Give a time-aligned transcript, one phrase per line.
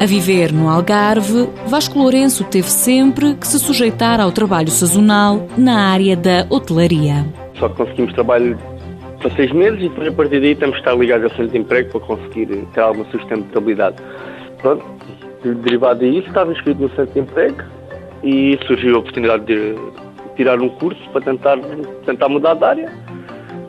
[0.00, 5.90] A viver no Algarve, Vasco Lourenço teve sempre que se sujeitar ao trabalho sazonal na
[5.92, 7.26] área da hotelaria.
[7.58, 8.58] Só conseguimos trabalho
[9.18, 11.58] para seis meses e depois a partir daí temos que estar ligados ao centro de
[11.58, 13.96] emprego para conseguir ter alguma sustentabilidade.
[14.62, 14.82] Pronto,
[15.44, 17.62] derivado disso, estava inscrito no centro de emprego
[18.24, 19.76] e surgiu a oportunidade de
[20.34, 21.58] tirar um curso para tentar,
[22.06, 22.92] tentar mudar de área,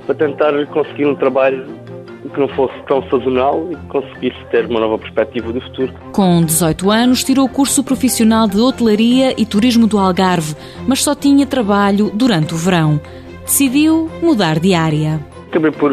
[0.06, 1.81] para tentar conseguir um trabalho
[2.30, 5.94] que não fosse tão sazonal e que conseguisse ter uma nova perspectiva do futuro.
[6.12, 10.56] Com 18 anos, tirou o curso profissional de hotelaria e turismo do Algarve,
[10.88, 13.00] mas só tinha trabalho durante o verão.
[13.44, 15.20] Decidiu mudar de área.
[15.48, 15.92] Acabei por,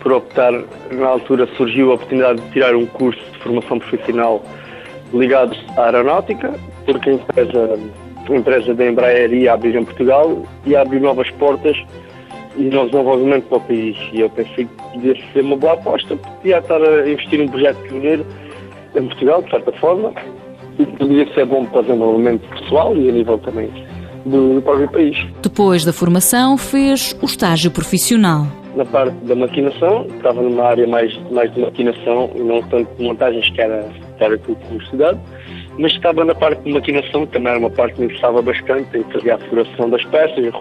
[0.00, 0.52] por optar,
[0.90, 4.44] na altura surgiu a oportunidade de tirar um curso de formação profissional
[5.12, 6.52] ligado à aeronáutica,
[6.84, 7.78] porque a empresa,
[8.28, 11.76] a empresa da Embraer ia abrir em Portugal e abrir novas portas
[12.56, 13.96] e novos desenvolvimento para o país.
[14.12, 17.78] E eu pensei que podia ser uma boa aposta, podia estar a investir num projeto
[17.82, 18.26] pioneiro
[18.94, 20.12] em Portugal, de certa forma,
[20.78, 23.70] e poderia ser bom para o desenvolvimento pessoal e a nível também
[24.24, 25.16] do, do próprio país.
[25.42, 28.46] Depois da formação, fez o estágio profissional.
[28.74, 33.04] Na parte da maquinação, estava numa área mais, mais de maquinação e não tanto de
[33.04, 35.20] montagens, que era, que era tudo estudado,
[35.78, 39.04] mas estava na parte de maquinação, também era uma parte que me interessava bastante, em
[39.04, 40.52] fazer a furação das peças, o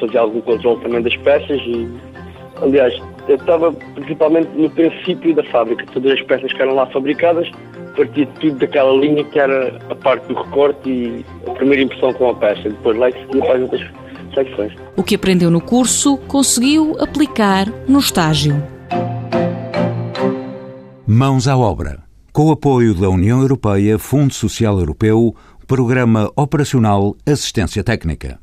[0.00, 1.88] fazia algum controle também das peças e,
[2.60, 2.94] aliás,
[3.28, 7.50] eu estava principalmente no princípio da fábrica, todas as peças que eram lá fabricadas,
[7.96, 12.30] partia tudo daquela linha que era a parte do recorte e a primeira impressão com
[12.30, 13.90] a peça, depois lá seguia para as outras
[14.34, 14.72] secções.
[14.96, 18.54] O que aprendeu no curso conseguiu aplicar no estágio.
[21.06, 22.02] Mãos à obra.
[22.32, 25.34] Com o apoio da União Europeia, Fundo Social Europeu,
[25.68, 28.40] Programa Operacional Assistência Técnica.